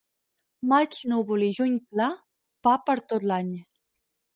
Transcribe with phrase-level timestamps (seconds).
[0.71, 2.11] Maig núvol i juny clar,
[2.65, 3.59] pa per tot l'any.